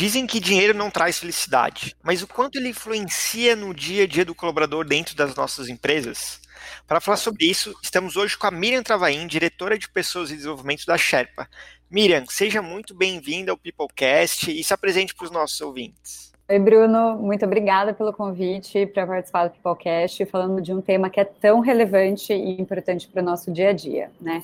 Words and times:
Dizem 0.00 0.26
que 0.26 0.40
dinheiro 0.40 0.72
não 0.72 0.90
traz 0.90 1.18
felicidade, 1.18 1.94
mas 2.02 2.22
o 2.22 2.26
quanto 2.26 2.56
ele 2.56 2.70
influencia 2.70 3.54
no 3.54 3.74
dia 3.74 4.04
a 4.04 4.06
dia 4.06 4.24
do 4.24 4.34
colaborador 4.34 4.82
dentro 4.82 5.14
das 5.14 5.34
nossas 5.34 5.68
empresas? 5.68 6.40
Para 6.86 7.02
falar 7.02 7.18
sobre 7.18 7.44
isso, 7.44 7.78
estamos 7.82 8.16
hoje 8.16 8.34
com 8.34 8.46
a 8.46 8.50
Miriam 8.50 8.82
Travaim, 8.82 9.26
diretora 9.26 9.76
de 9.76 9.90
Pessoas 9.90 10.30
e 10.30 10.36
Desenvolvimento 10.36 10.86
da 10.86 10.96
Sherpa. 10.96 11.46
Miriam, 11.90 12.24
seja 12.30 12.62
muito 12.62 12.94
bem-vinda 12.94 13.50
ao 13.50 13.58
Peoplecast 13.58 14.50
e 14.50 14.64
se 14.64 14.72
apresente 14.72 15.14
para 15.14 15.26
os 15.26 15.30
nossos 15.30 15.60
ouvintes. 15.60 16.32
Oi, 16.48 16.58
Bruno, 16.58 17.18
muito 17.18 17.44
obrigada 17.44 17.92
pelo 17.92 18.14
convite 18.14 18.86
para 18.86 19.06
participar 19.06 19.48
do 19.48 19.50
Peoplecast, 19.50 20.24
falando 20.24 20.62
de 20.62 20.72
um 20.72 20.80
tema 20.80 21.10
que 21.10 21.20
é 21.20 21.24
tão 21.26 21.60
relevante 21.60 22.32
e 22.32 22.58
importante 22.58 23.06
para 23.06 23.20
o 23.20 23.24
nosso 23.24 23.52
dia 23.52 23.68
a 23.68 23.72
dia, 23.74 24.10
né? 24.18 24.42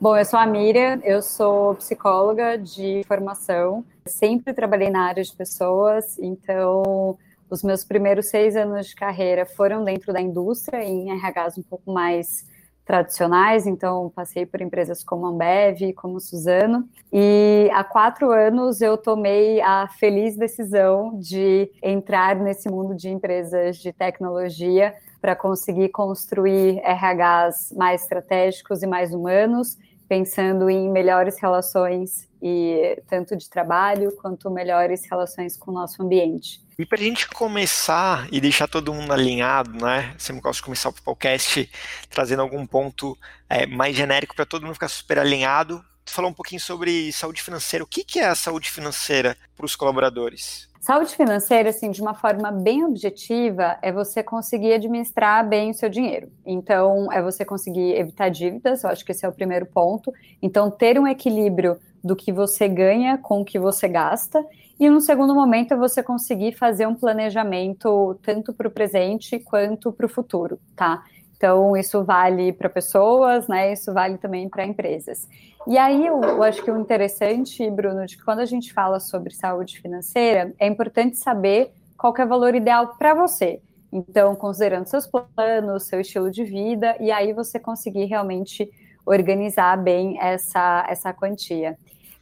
Bom, 0.00 0.16
eu 0.16 0.24
sou 0.24 0.38
a 0.38 0.46
Miriam, 0.46 1.00
eu 1.02 1.20
sou 1.20 1.74
psicóloga 1.74 2.56
de 2.56 3.02
formação, 3.08 3.84
sempre 4.06 4.54
trabalhei 4.54 4.90
na 4.90 5.08
área 5.08 5.24
de 5.24 5.34
pessoas, 5.34 6.16
então 6.20 7.18
os 7.50 7.64
meus 7.64 7.82
primeiros 7.82 8.26
seis 8.26 8.54
anos 8.54 8.86
de 8.86 8.94
carreira 8.94 9.44
foram 9.44 9.82
dentro 9.82 10.12
da 10.12 10.20
indústria, 10.20 10.84
em 10.84 11.10
RHs 11.10 11.58
um 11.58 11.62
pouco 11.62 11.90
mais 11.90 12.46
tradicionais, 12.84 13.66
então 13.66 14.12
passei 14.14 14.46
por 14.46 14.60
empresas 14.60 15.02
como 15.02 15.26
Ambev, 15.26 15.92
como 15.94 16.20
Suzano, 16.20 16.88
e 17.12 17.68
há 17.74 17.82
quatro 17.82 18.30
anos 18.30 18.80
eu 18.80 18.96
tomei 18.96 19.60
a 19.60 19.88
feliz 19.98 20.36
decisão 20.36 21.18
de 21.18 21.68
entrar 21.82 22.36
nesse 22.36 22.70
mundo 22.70 22.94
de 22.94 23.08
empresas 23.08 23.78
de 23.78 23.92
tecnologia 23.92 24.94
para 25.20 25.34
conseguir 25.34 25.88
construir 25.88 26.80
RHs 26.84 27.74
mais 27.76 28.02
estratégicos 28.02 28.84
e 28.84 28.86
mais 28.86 29.12
humanos 29.12 29.76
pensando 30.08 30.70
em 30.70 30.90
melhores 30.90 31.38
relações 31.38 32.26
e 32.42 33.00
tanto 33.08 33.36
de 33.36 33.48
trabalho 33.48 34.12
quanto 34.12 34.50
melhores 34.50 35.04
relações 35.08 35.56
com 35.56 35.70
o 35.70 35.74
nosso 35.74 36.02
ambiente. 36.02 36.60
E 36.78 36.86
para 36.86 36.98
a 36.98 37.02
gente 37.02 37.28
começar 37.28 38.28
e 38.30 38.40
deixar 38.40 38.68
todo 38.68 38.94
mundo 38.94 39.12
alinhado, 39.12 39.72
né? 39.84 40.14
Sempre 40.16 40.40
gosto 40.40 40.60
de 40.60 40.64
começar 40.64 40.88
o 40.88 41.02
podcast 41.02 41.68
trazendo 42.08 42.40
algum 42.40 42.64
ponto 42.64 43.18
é, 43.50 43.66
mais 43.66 43.96
genérico 43.96 44.34
para 44.34 44.46
todo 44.46 44.62
mundo 44.62 44.74
ficar 44.74 44.88
super 44.88 45.18
alinhado. 45.18 45.84
Falar 46.06 46.28
um 46.28 46.32
pouquinho 46.32 46.60
sobre 46.60 47.12
saúde 47.12 47.42
financeira. 47.42 47.84
O 47.84 47.86
que, 47.86 48.04
que 48.04 48.20
é 48.20 48.26
a 48.26 48.34
saúde 48.34 48.70
financeira 48.70 49.36
para 49.56 49.66
os 49.66 49.76
colaboradores? 49.76 50.67
Saúde 50.80 51.14
financeira, 51.14 51.70
assim, 51.70 51.90
de 51.90 52.00
uma 52.00 52.14
forma 52.14 52.52
bem 52.52 52.84
objetiva, 52.84 53.76
é 53.82 53.90
você 53.90 54.22
conseguir 54.22 54.72
administrar 54.72 55.46
bem 55.46 55.70
o 55.70 55.74
seu 55.74 55.88
dinheiro. 55.88 56.30
Então, 56.46 57.12
é 57.12 57.20
você 57.20 57.44
conseguir 57.44 57.96
evitar 57.96 58.28
dívidas, 58.28 58.84
eu 58.84 58.90
acho 58.90 59.04
que 59.04 59.10
esse 59.12 59.26
é 59.26 59.28
o 59.28 59.32
primeiro 59.32 59.66
ponto. 59.66 60.12
Então, 60.40 60.70
ter 60.70 60.98
um 60.98 61.06
equilíbrio 61.06 61.78
do 62.02 62.14
que 62.14 62.32
você 62.32 62.68
ganha 62.68 63.18
com 63.18 63.40
o 63.40 63.44
que 63.44 63.58
você 63.58 63.88
gasta. 63.88 64.44
E 64.78 64.88
no 64.88 65.00
segundo 65.00 65.34
momento 65.34 65.74
é 65.74 65.76
você 65.76 66.02
conseguir 66.02 66.52
fazer 66.52 66.86
um 66.86 66.94
planejamento 66.94 68.16
tanto 68.22 68.52
para 68.52 68.68
o 68.68 68.70
presente 68.70 69.40
quanto 69.40 69.90
para 69.92 70.06
o 70.06 70.08
futuro, 70.08 70.60
tá? 70.76 71.02
Então, 71.38 71.76
isso 71.76 72.02
vale 72.02 72.52
para 72.52 72.68
pessoas, 72.68 73.46
né? 73.46 73.72
Isso 73.72 73.94
vale 73.94 74.18
também 74.18 74.48
para 74.48 74.66
empresas. 74.66 75.28
E 75.68 75.78
aí, 75.78 76.04
eu, 76.04 76.20
eu, 76.20 76.42
acho 76.42 76.62
que 76.64 76.70
o 76.70 76.76
interessante, 76.76 77.70
Bruno, 77.70 78.04
de 78.06 78.16
que 78.16 78.24
quando 78.24 78.40
a 78.40 78.44
gente 78.44 78.72
fala 78.72 78.98
sobre 78.98 79.32
saúde 79.32 79.80
financeira, 79.80 80.52
é 80.58 80.66
importante 80.66 81.16
saber 81.16 81.70
qual 81.96 82.12
é 82.18 82.24
o 82.24 82.28
valor 82.28 82.56
ideal 82.56 82.96
para 82.98 83.14
você. 83.14 83.60
Então, 83.92 84.34
considerando 84.34 84.86
seus 84.86 85.06
planos, 85.06 85.84
seu 85.84 86.00
estilo 86.00 86.28
de 86.28 86.42
vida, 86.42 86.96
e 86.98 87.12
aí 87.12 87.32
você 87.32 87.60
conseguir 87.60 88.06
realmente 88.06 88.68
organizar 89.06 89.76
bem 89.80 90.20
essa, 90.20 90.84
essa 90.88 91.12
quantia. 91.12 91.78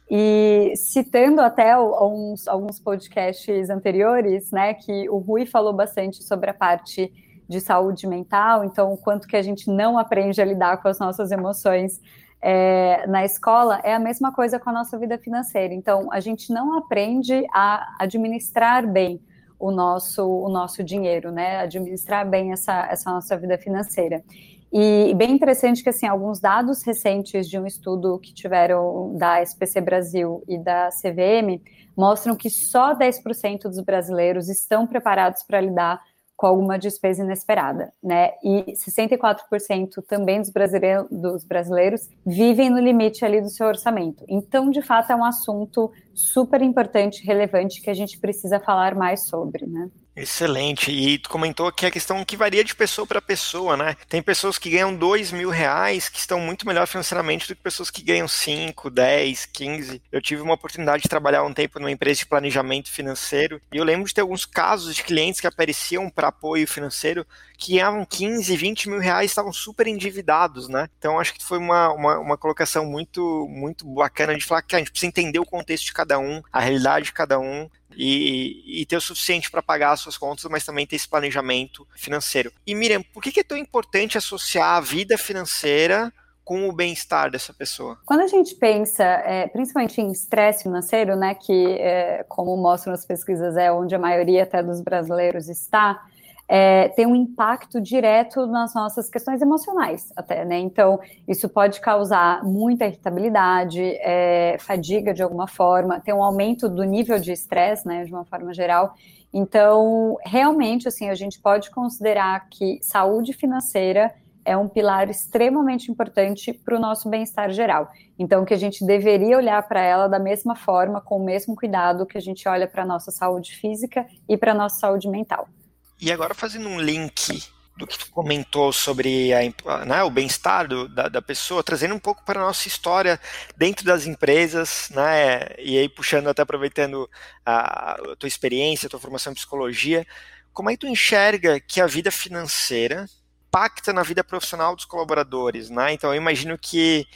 E 0.09 0.73
citando 0.75 1.41
até 1.41 1.71
alguns, 1.71 2.47
alguns 2.47 2.79
podcasts 2.79 3.69
anteriores, 3.71 4.51
né, 4.51 4.75
que 4.75 5.09
o 5.09 5.17
Rui 5.17 5.47
falou 5.47 5.73
bastante 5.73 6.23
sobre 6.23 6.51
a 6.51 6.53
parte 6.53 7.11
de 7.47 7.61
saúde 7.61 8.05
mental, 8.07 8.63
então 8.63 8.91
o 8.91 8.97
quanto 8.97 9.27
que 9.27 9.35
a 9.35 9.41
gente 9.41 9.69
não 9.69 9.97
aprende 9.97 10.41
a 10.41 10.45
lidar 10.45 10.81
com 10.81 10.87
as 10.87 10.99
nossas 10.99 11.31
emoções 11.31 12.01
é, 12.41 13.05
na 13.07 13.25
escola, 13.25 13.79
é 13.83 13.93
a 13.93 13.99
mesma 13.99 14.31
coisa 14.31 14.59
com 14.59 14.69
a 14.69 14.73
nossa 14.73 14.97
vida 14.97 15.17
financeira. 15.17 15.73
Então, 15.73 16.11
a 16.11 16.19
gente 16.19 16.51
não 16.51 16.77
aprende 16.77 17.45
a 17.53 17.95
administrar 17.99 18.85
bem 18.87 19.19
o 19.59 19.71
nosso, 19.71 20.23
o 20.23 20.49
nosso 20.49 20.83
dinheiro, 20.83 21.31
né? 21.31 21.59
Administrar 21.59 22.29
bem 22.29 22.51
essa, 22.51 22.87
essa 22.91 23.11
nossa 23.11 23.35
vida 23.37 23.57
financeira. 23.57 24.23
E 24.71 25.13
bem 25.15 25.31
interessante 25.31 25.81
que, 25.81 25.89
assim, 25.89 26.05
alguns 26.05 26.39
dados 26.39 26.83
recentes 26.83 27.49
de 27.49 27.57
um 27.57 27.65
estudo 27.65 28.19
que 28.19 28.33
tiveram 28.33 29.15
da 29.15 29.41
SPC 29.41 29.81
Brasil 29.81 30.43
e 30.47 30.57
da 30.59 30.89
CVM 30.89 31.61
mostram 31.95 32.35
que 32.35 32.49
só 32.49 32.93
10% 32.93 33.63
dos 33.63 33.79
brasileiros 33.79 34.49
estão 34.49 34.85
preparados 34.85 35.41
para 35.41 35.61
lidar 35.61 35.99
com 36.37 36.45
alguma 36.45 36.77
despesa 36.77 37.23
inesperada, 37.23 37.91
né? 38.01 38.33
E 38.43 38.73
64% 38.73 40.03
também 40.07 40.39
dos 40.39 40.51
brasileiros, 40.51 41.07
dos 41.09 41.43
brasileiros 41.43 42.07
vivem 42.23 42.69
no 42.69 42.79
limite 42.79 43.25
ali 43.25 43.41
do 43.41 43.49
seu 43.49 43.65
orçamento. 43.65 44.23
Então, 44.29 44.69
de 44.69 44.83
fato, 44.83 45.11
é 45.11 45.15
um 45.15 45.25
assunto 45.25 45.91
super 46.17 46.61
importante, 46.63 47.23
relevante 47.23 47.79
que 47.79 47.89
a 47.89 47.93
gente 47.93 48.17
precisa 48.17 48.59
falar 48.59 48.95
mais 48.95 49.27
sobre, 49.27 49.67
né? 49.67 49.89
Excelente. 50.17 50.91
E 50.91 51.19
tu 51.19 51.29
comentou 51.29 51.67
aqui 51.67 51.85
a 51.85 51.91
questão 51.91 52.25
que 52.25 52.35
varia 52.35 52.63
de 52.63 52.75
pessoa 52.75 53.05
para 53.05 53.21
pessoa, 53.21 53.77
né? 53.77 53.95
Tem 54.09 54.19
pessoas 54.19 54.57
que 54.57 54.71
ganham 54.71 54.95
dois 54.95 55.31
mil 55.31 55.51
reais 55.51 56.09
que 56.09 56.17
estão 56.17 56.39
muito 56.39 56.65
melhor 56.65 56.87
financeiramente 56.87 57.47
do 57.47 57.55
que 57.55 57.61
pessoas 57.61 57.91
que 57.91 58.01
ganham 58.01 58.27
5, 58.27 58.89
10, 58.89 59.45
15. 59.45 60.01
Eu 60.11 60.19
tive 60.19 60.41
uma 60.41 60.55
oportunidade 60.55 61.03
de 61.03 61.09
trabalhar 61.09 61.43
um 61.43 61.53
tempo 61.53 61.79
numa 61.79 61.91
empresa 61.91 62.21
de 62.21 62.25
planejamento 62.25 62.91
financeiro 62.91 63.61
e 63.71 63.77
eu 63.77 63.83
lembro 63.83 64.07
de 64.07 64.13
ter 64.15 64.21
alguns 64.21 64.43
casos 64.43 64.95
de 64.95 65.03
clientes 65.03 65.39
que 65.39 65.45
apareciam 65.45 66.09
para 66.09 66.29
apoio 66.29 66.67
financeiro 66.67 67.23
que 67.55 67.73
ganhavam 67.73 68.03
15, 68.03 68.55
20 68.55 68.89
mil 68.89 68.99
reais 68.99 69.29
estavam 69.31 69.53
super 69.53 69.85
endividados, 69.85 70.67
né? 70.67 70.87
Então 70.97 71.19
acho 71.19 71.33
que 71.33 71.43
foi 71.43 71.59
uma, 71.59 71.91
uma, 71.91 72.19
uma 72.19 72.37
colocação 72.37 72.85
muito, 72.85 73.47
muito 73.49 73.85
bacana 73.85 74.35
de 74.35 74.45
falar 74.45 74.63
que 74.63 74.75
a 74.75 74.79
gente 74.79 74.91
precisa 74.91 75.09
entender 75.09 75.39
o 75.39 75.45
contexto 75.45 75.85
de 75.85 75.93
cada 76.07 76.19
um, 76.19 76.41
a 76.51 76.59
realidade 76.61 77.05
de 77.05 77.13
cada 77.13 77.39
um, 77.39 77.69
e, 77.95 78.81
e, 78.81 78.85
ter 78.85 78.95
o 78.95 79.01
suficiente 79.01 79.49
para 79.49 79.61
pagar 79.61 79.91
as 79.91 79.99
suas 79.99 80.17
contas, 80.17 80.45
mas 80.45 80.63
também 80.63 80.85
ter 80.85 80.95
esse 80.95 81.09
planejamento 81.09 81.87
financeiro. 81.95 82.51
E 82.65 82.75
Miriam, 82.75 83.01
por 83.01 83.23
que 83.23 83.39
é 83.39 83.43
tão 83.43 83.57
importante 83.57 84.17
associar 84.17 84.77
a 84.77 84.81
vida 84.81 85.17
financeira 85.17 86.13
com 86.45 86.69
o 86.69 86.71
bem-estar 86.71 87.31
dessa 87.31 87.53
pessoa? 87.53 87.97
Quando 88.05 88.21
a 88.21 88.27
gente 88.27 88.53
pensa, 88.55 89.03
é, 89.03 89.47
principalmente 89.47 89.99
em 89.99 90.11
estresse 90.11 90.63
financeiro, 90.63 91.15
né, 91.15 91.33
que 91.33 91.73
é, 91.79 92.23
como 92.29 92.55
mostram 92.55 92.93
as 92.93 93.03
pesquisas 93.03 93.57
é 93.57 93.71
onde 93.71 93.95
a 93.95 93.99
maioria 93.99 94.43
até 94.43 94.61
dos 94.61 94.79
brasileiros 94.79 95.49
está, 95.49 96.05
é, 96.47 96.87
tem 96.89 97.05
um 97.05 97.15
impacto 97.15 97.81
direto 97.81 98.47
nas 98.47 98.73
nossas 98.73 99.09
questões 99.09 99.41
emocionais, 99.41 100.13
até, 100.15 100.45
né? 100.45 100.57
Então, 100.59 100.99
isso 101.27 101.49
pode 101.49 101.81
causar 101.81 102.43
muita 102.43 102.85
irritabilidade, 102.85 103.81
é, 103.81 104.57
fadiga 104.59 105.13
de 105.13 105.21
alguma 105.21 105.47
forma, 105.47 105.99
tem 105.99 106.13
um 106.13 106.23
aumento 106.23 106.69
do 106.69 106.83
nível 106.83 107.19
de 107.19 107.33
estresse, 107.33 107.85
né, 107.85 108.05
de 108.05 108.13
uma 108.13 108.23
forma 108.23 108.53
geral. 108.53 108.93
Então, 109.33 110.17
realmente, 110.25 110.87
assim, 110.87 111.09
a 111.09 111.15
gente 111.15 111.39
pode 111.41 111.69
considerar 111.69 112.47
que 112.49 112.79
saúde 112.81 113.33
financeira 113.33 114.13
é 114.45 114.55
um 114.55 114.69
pilar 114.69 115.09
extremamente 115.09 115.91
importante 115.91 116.53
para 116.53 116.77
o 116.77 116.79
nosso 116.79 117.09
bem-estar 117.09 117.51
geral. 117.51 117.89
Então, 118.17 118.45
que 118.45 118.53
a 118.53 118.57
gente 118.57 118.85
deveria 118.85 119.37
olhar 119.37 119.61
para 119.67 119.81
ela 119.81 120.07
da 120.07 120.17
mesma 120.17 120.55
forma, 120.55 121.01
com 121.01 121.17
o 121.17 121.23
mesmo 121.23 121.53
cuidado 121.53 122.05
que 122.05 122.17
a 122.17 122.21
gente 122.21 122.47
olha 122.47 122.65
para 122.65 122.83
a 122.83 122.85
nossa 122.85 123.11
saúde 123.11 123.57
física 123.57 124.05
e 124.29 124.37
para 124.37 124.53
a 124.53 124.55
nossa 124.55 124.79
saúde 124.79 125.09
mental. 125.09 125.49
E 125.99 126.11
agora 126.11 126.33
fazendo 126.33 126.67
um 126.67 126.79
link 126.79 127.43
do 127.75 127.85
que 127.85 127.97
tu 127.97 128.09
comentou 128.09 128.73
sobre 128.73 129.31
a, 129.33 129.85
né, 129.85 130.03
o 130.03 130.09
bem-estar 130.09 130.67
da, 130.89 131.07
da, 131.07 131.21
pessoa, 131.21 131.63
trazendo 131.63 131.93
um 131.93 131.99
pouco 131.99 132.23
para 132.25 132.41
a 132.41 132.45
nossa 132.45 132.67
história 132.67 133.19
dentro 133.55 133.85
das 133.85 134.07
empresas, 134.07 134.89
né, 134.89 135.47
e 135.59 135.77
aí 135.77 135.87
puxando 135.87 136.27
até 136.27 136.41
aproveitando 136.41 137.07
a, 137.45 137.91
a 137.91 138.15
tua 138.15 138.27
experiência, 138.27 138.87
a 138.87 138.89
tua 138.89 138.99
formação 138.99 139.31
em 139.31 139.35
psicologia, 139.35 140.05
como 140.51 140.71
é 140.71 140.73
que 140.73 140.79
tu 140.79 140.87
enxerga 140.87 141.59
que 141.59 141.79
a 141.79 141.85
vida 141.85 142.09
financeira 142.09 143.07
impacta 143.47 143.93
na 143.93 144.03
vida 144.03 144.23
profissional 144.23 144.75
dos 144.75 144.85
colaboradores, 144.85 145.69
né? 145.69 145.93
Então 145.93 146.11
eu 146.11 146.17
imagino 146.17 146.57
que 146.57 147.07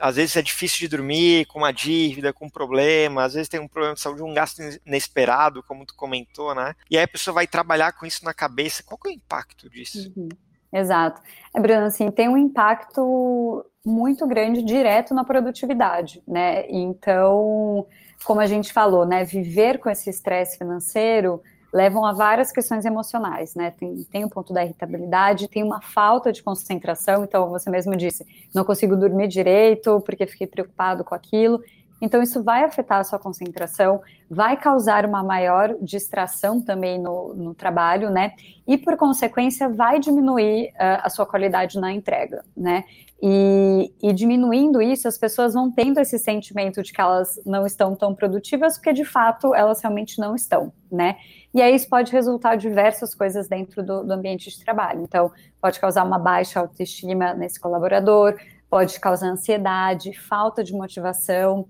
às 0.00 0.16
vezes 0.16 0.36
é 0.36 0.42
difícil 0.42 0.80
de 0.80 0.88
dormir, 0.88 1.46
com 1.46 1.60
uma 1.60 1.72
dívida, 1.72 2.32
com 2.32 2.46
um 2.46 2.50
problema, 2.50 3.24
às 3.24 3.34
vezes 3.34 3.48
tem 3.48 3.60
um 3.60 3.68
problema 3.68 3.94
de 3.94 4.00
saúde, 4.00 4.22
um 4.22 4.34
gasto 4.34 4.60
inesperado, 4.84 5.62
como 5.62 5.86
tu 5.86 5.94
comentou, 5.94 6.54
né? 6.54 6.74
E 6.90 6.96
aí 6.96 7.04
a 7.04 7.08
pessoa 7.08 7.34
vai 7.34 7.46
trabalhar 7.46 7.92
com 7.92 8.06
isso 8.06 8.24
na 8.24 8.34
cabeça. 8.34 8.82
Qual 8.82 8.98
que 8.98 9.08
é 9.08 9.12
o 9.12 9.14
impacto 9.14 9.68
disso? 9.70 10.12
Uhum. 10.16 10.28
Exato. 10.72 11.22
É, 11.54 11.60
Bruno, 11.60 11.86
assim, 11.86 12.10
tem 12.10 12.28
um 12.28 12.36
impacto 12.36 13.64
muito 13.84 14.26
grande 14.26 14.62
direto 14.62 15.14
na 15.14 15.22
produtividade, 15.22 16.22
né? 16.26 16.66
Então, 16.68 17.86
como 18.24 18.40
a 18.40 18.46
gente 18.46 18.72
falou, 18.72 19.06
né, 19.06 19.24
viver 19.24 19.78
com 19.78 19.88
esse 19.88 20.10
estresse 20.10 20.58
financeiro 20.58 21.40
levam 21.74 22.06
a 22.06 22.12
várias 22.12 22.52
questões 22.52 22.84
emocionais, 22.84 23.56
né? 23.56 23.72
Tem, 23.72 24.04
tem 24.04 24.24
o 24.24 24.30
ponto 24.30 24.52
da 24.52 24.64
irritabilidade, 24.64 25.48
tem 25.48 25.64
uma 25.64 25.80
falta 25.80 26.30
de 26.30 26.40
concentração, 26.40 27.24
então 27.24 27.50
você 27.50 27.68
mesmo 27.68 27.96
disse, 27.96 28.24
não 28.54 28.64
consigo 28.64 28.96
dormir 28.96 29.26
direito 29.26 30.00
porque 30.06 30.24
fiquei 30.24 30.46
preocupado 30.46 31.02
com 31.02 31.16
aquilo. 31.16 31.60
Então, 32.00 32.22
isso 32.22 32.42
vai 32.42 32.62
afetar 32.64 32.98
a 32.98 33.04
sua 33.04 33.18
concentração, 33.18 34.00
vai 34.28 34.56
causar 34.56 35.06
uma 35.06 35.22
maior 35.22 35.74
distração 35.80 36.60
também 36.60 37.00
no, 37.00 37.34
no 37.34 37.54
trabalho, 37.54 38.10
né? 38.10 38.34
E, 38.66 38.76
por 38.76 38.96
consequência, 38.96 39.68
vai 39.68 39.98
diminuir 39.98 40.68
uh, 40.74 41.00
a 41.02 41.08
sua 41.08 41.24
qualidade 41.24 41.80
na 41.80 41.92
entrega, 41.92 42.44
né? 42.56 42.84
E, 43.22 43.90
e, 44.02 44.12
diminuindo 44.12 44.82
isso, 44.82 45.08
as 45.08 45.16
pessoas 45.16 45.54
vão 45.54 45.70
tendo 45.70 45.98
esse 45.98 46.18
sentimento 46.18 46.82
de 46.82 46.92
que 46.92 47.00
elas 47.00 47.40
não 47.46 47.64
estão 47.64 47.96
tão 47.96 48.14
produtivas, 48.14 48.76
porque 48.76 48.92
de 48.92 49.04
fato 49.04 49.54
elas 49.54 49.80
realmente 49.80 50.18
não 50.18 50.34
estão, 50.34 50.72
né? 50.92 51.16
E 51.54 51.62
aí 51.62 51.74
isso 51.74 51.88
pode 51.88 52.10
resultar 52.10 52.56
diversas 52.56 53.14
coisas 53.14 53.46
dentro 53.46 53.82
do, 53.82 54.02
do 54.02 54.12
ambiente 54.12 54.50
de 54.50 54.62
trabalho. 54.64 55.02
Então, 55.02 55.30
pode 55.60 55.78
causar 55.78 56.04
uma 56.04 56.18
baixa 56.18 56.58
autoestima 56.60 57.32
nesse 57.32 57.60
colaborador, 57.60 58.36
pode 58.68 58.98
causar 58.98 59.28
ansiedade, 59.28 60.12
falta 60.18 60.64
de 60.64 60.72
motivação, 60.72 61.66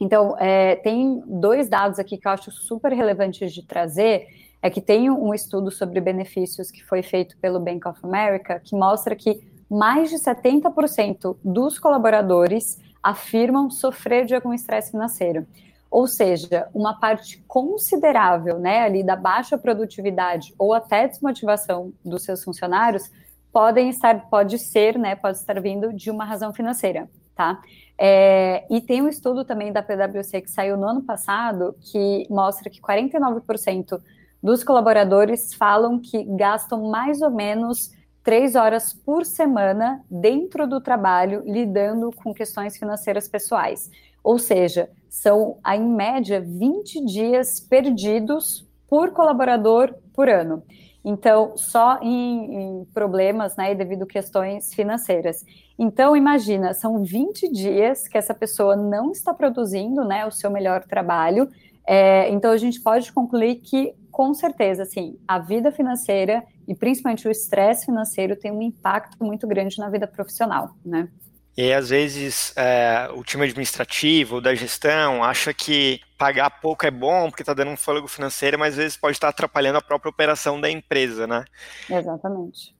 então, 0.00 0.36
é, 0.38 0.76
tem 0.76 1.22
dois 1.26 1.68
dados 1.68 1.98
aqui 1.98 2.18
que 2.18 2.26
eu 2.26 2.32
acho 2.32 2.50
super 2.50 2.92
relevantes 2.92 3.52
de 3.52 3.62
trazer. 3.62 4.26
É 4.60 4.70
que 4.70 4.80
tem 4.80 5.10
um 5.10 5.34
estudo 5.34 5.70
sobre 5.70 6.00
benefícios 6.00 6.70
que 6.70 6.82
foi 6.82 7.02
feito 7.02 7.36
pelo 7.38 7.60
Bank 7.60 7.86
of 7.86 8.00
America 8.02 8.60
que 8.62 8.74
mostra 8.74 9.14
que 9.14 9.40
mais 9.70 10.08
de 10.10 10.16
70% 10.16 11.36
dos 11.44 11.78
colaboradores 11.78 12.78
afirmam 13.02 13.68
sofrer 13.70 14.24
de 14.24 14.34
algum 14.34 14.54
estresse 14.54 14.90
financeiro. 14.90 15.46
Ou 15.90 16.06
seja, 16.06 16.68
uma 16.74 16.98
parte 16.98 17.42
considerável, 17.46 18.58
né, 18.58 18.82
ali 18.82 19.04
da 19.04 19.14
baixa 19.14 19.56
produtividade 19.56 20.54
ou 20.58 20.74
até 20.74 21.06
desmotivação 21.06 21.92
dos 22.04 22.22
seus 22.24 22.42
funcionários 22.42 23.10
podem 23.52 23.88
estar, 23.88 24.28
pode 24.28 24.58
ser, 24.58 24.98
né, 24.98 25.14
pode 25.14 25.38
estar 25.38 25.60
vindo 25.60 25.92
de 25.92 26.10
uma 26.10 26.24
razão 26.24 26.52
financeira, 26.52 27.08
tá? 27.36 27.60
É, 27.96 28.66
e 28.68 28.80
tem 28.80 29.00
um 29.00 29.08
estudo 29.08 29.44
também 29.44 29.72
da 29.72 29.82
PwC 29.82 30.40
que 30.40 30.50
saiu 30.50 30.76
no 30.76 30.88
ano 30.88 31.02
passado 31.02 31.76
que 31.80 32.26
mostra 32.28 32.68
que 32.68 32.80
49% 32.80 34.00
dos 34.42 34.64
colaboradores 34.64 35.54
falam 35.54 36.00
que 36.00 36.24
gastam 36.24 36.90
mais 36.90 37.22
ou 37.22 37.30
menos 37.30 37.92
três 38.24 38.56
horas 38.56 38.92
por 38.92 39.24
semana 39.24 40.02
dentro 40.10 40.66
do 40.66 40.80
trabalho 40.80 41.42
lidando 41.46 42.10
com 42.10 42.34
questões 42.34 42.76
financeiras 42.76 43.28
pessoais. 43.28 43.90
Ou 44.24 44.38
seja, 44.38 44.90
são, 45.14 45.58
em 45.64 45.80
média, 45.80 46.40
20 46.40 47.04
dias 47.04 47.60
perdidos 47.60 48.66
por 48.88 49.12
colaborador 49.12 49.94
por 50.12 50.28
ano. 50.28 50.64
Então, 51.04 51.56
só 51.56 52.00
em, 52.02 52.80
em 52.80 52.84
problemas, 52.86 53.56
né, 53.56 53.76
devido 53.76 54.02
a 54.02 54.06
questões 54.06 54.74
financeiras. 54.74 55.44
Então, 55.78 56.16
imagina, 56.16 56.74
são 56.74 57.04
20 57.04 57.48
dias 57.52 58.08
que 58.08 58.18
essa 58.18 58.34
pessoa 58.34 58.74
não 58.74 59.12
está 59.12 59.32
produzindo, 59.32 60.04
né, 60.04 60.26
o 60.26 60.32
seu 60.32 60.50
melhor 60.50 60.82
trabalho. 60.82 61.48
É, 61.86 62.28
então, 62.30 62.50
a 62.50 62.56
gente 62.56 62.80
pode 62.80 63.12
concluir 63.12 63.56
que, 63.56 63.94
com 64.10 64.34
certeza, 64.34 64.82
assim, 64.82 65.16
a 65.28 65.38
vida 65.38 65.70
financeira 65.70 66.42
e 66.66 66.74
principalmente 66.74 67.28
o 67.28 67.30
estresse 67.30 67.86
financeiro 67.86 68.34
tem 68.34 68.50
um 68.50 68.62
impacto 68.62 69.22
muito 69.24 69.46
grande 69.46 69.78
na 69.78 69.88
vida 69.88 70.08
profissional, 70.08 70.70
né? 70.84 71.08
E 71.56 71.72
às 71.72 71.90
vezes 71.90 72.52
é, 72.56 73.08
o 73.14 73.22
time 73.22 73.44
administrativo 73.44 74.36
ou 74.36 74.40
da 74.40 74.54
gestão 74.54 75.22
acha 75.22 75.54
que 75.54 76.00
pagar 76.18 76.50
pouco 76.50 76.84
é 76.84 76.90
bom 76.90 77.30
porque 77.30 77.42
está 77.42 77.54
dando 77.54 77.70
um 77.70 77.76
fôlego 77.76 78.08
financeiro, 78.08 78.58
mas 78.58 78.74
às 78.74 78.78
vezes 78.78 78.96
pode 78.96 79.16
estar 79.16 79.28
atrapalhando 79.28 79.78
a 79.78 79.82
própria 79.82 80.10
operação 80.10 80.60
da 80.60 80.68
empresa, 80.68 81.26
né? 81.26 81.44
Exatamente. 81.88 82.74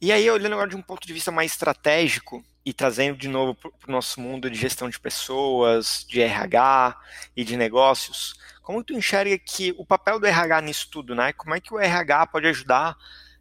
E 0.00 0.10
aí, 0.10 0.28
olhando 0.30 0.54
agora 0.54 0.70
de 0.70 0.76
um 0.76 0.82
ponto 0.82 1.06
de 1.06 1.12
vista 1.12 1.30
mais 1.30 1.52
estratégico 1.52 2.42
e 2.64 2.72
trazendo 2.72 3.18
de 3.18 3.28
novo 3.28 3.54
para 3.54 3.70
o 3.88 3.92
nosso 3.92 4.20
mundo 4.20 4.50
de 4.50 4.58
gestão 4.58 4.88
de 4.88 4.98
pessoas, 4.98 6.04
de 6.08 6.20
RH 6.22 6.96
e 7.36 7.44
de 7.44 7.56
negócios, 7.56 8.34
como 8.62 8.82
tu 8.82 8.94
enxerga 8.94 9.38
que 9.38 9.74
o 9.76 9.84
papel 9.84 10.18
do 10.18 10.26
RH 10.26 10.62
nisso 10.62 10.88
tudo, 10.90 11.14
né? 11.14 11.32
Como 11.34 11.54
é 11.54 11.60
que 11.60 11.72
o 11.72 11.78
RH 11.78 12.26
pode 12.28 12.46
ajudar 12.46 12.96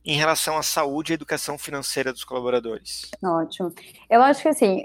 em 0.06 0.16
relação 0.16 0.58
à 0.58 0.64
saúde 0.64 1.14
e 1.14 1.16
educação 1.16 1.58
financeira 1.58 2.12
dos 2.12 2.24
colaboradores? 2.24 3.10
Ótimo. 3.24 3.74
Eu 4.10 4.22
acho 4.22 4.42
que 4.42 4.48
assim, 4.48 4.84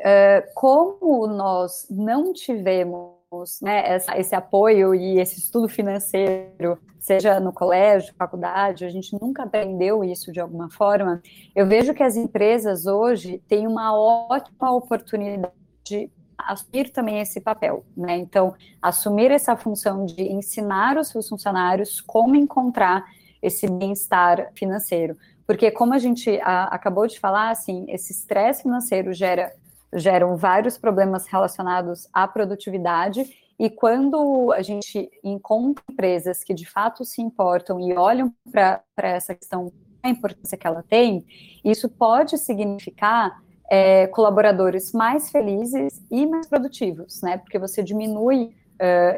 como 0.54 1.26
nós 1.26 1.86
não 1.90 2.32
tivemos 2.32 3.14
né, 3.62 3.96
esse 4.16 4.34
apoio 4.34 4.94
e 4.94 5.18
esse 5.18 5.38
estudo 5.38 5.68
financeiro, 5.68 6.78
seja 7.00 7.38
no 7.38 7.52
colégio, 7.52 8.14
faculdade, 8.18 8.84
a 8.84 8.88
gente 8.88 9.16
nunca 9.20 9.42
aprendeu 9.42 10.02
isso 10.02 10.32
de 10.32 10.40
alguma 10.40 10.70
forma. 10.70 11.22
Eu 11.54 11.66
vejo 11.66 11.94
que 11.94 12.02
as 12.02 12.16
empresas 12.16 12.86
hoje 12.86 13.42
têm 13.46 13.66
uma 13.66 13.94
ótima 13.96 14.72
oportunidade 14.72 15.52
de 15.84 16.10
assumir 16.36 16.90
também 16.90 17.20
esse 17.20 17.40
papel, 17.40 17.84
né? 17.96 18.16
Então, 18.18 18.54
assumir 18.80 19.30
essa 19.30 19.56
função 19.56 20.04
de 20.04 20.22
ensinar 20.22 20.96
os 20.98 21.08
seus 21.08 21.28
funcionários 21.28 22.00
como 22.00 22.34
encontrar 22.34 23.04
esse 23.44 23.68
bem-estar 23.68 24.50
financeiro. 24.54 25.16
Porque, 25.46 25.70
como 25.70 25.92
a 25.92 25.98
gente 25.98 26.40
a, 26.42 26.64
acabou 26.64 27.06
de 27.06 27.20
falar, 27.20 27.50
assim, 27.50 27.84
esse 27.88 28.12
estresse 28.12 28.62
financeiro 28.62 29.12
gera 29.12 29.52
geram 29.96 30.36
vários 30.36 30.76
problemas 30.76 31.26
relacionados 31.26 32.08
à 32.12 32.26
produtividade. 32.26 33.24
E 33.56 33.70
quando 33.70 34.52
a 34.52 34.60
gente 34.60 35.08
encontra 35.22 35.84
empresas 35.88 36.42
que 36.42 36.52
de 36.52 36.68
fato 36.68 37.04
se 37.04 37.22
importam 37.22 37.78
e 37.78 37.96
olham 37.96 38.34
para 38.50 38.82
essa 38.96 39.34
questão, 39.34 39.72
a 40.02 40.08
importância 40.08 40.58
que 40.58 40.66
ela 40.66 40.82
tem, 40.82 41.24
isso 41.64 41.88
pode 41.88 42.36
significar 42.38 43.40
é, 43.70 44.08
colaboradores 44.08 44.92
mais 44.92 45.30
felizes 45.30 46.02
e 46.10 46.26
mais 46.26 46.48
produtivos, 46.48 47.22
né? 47.22 47.38
Porque 47.38 47.58
você 47.58 47.82
diminui 47.82 48.54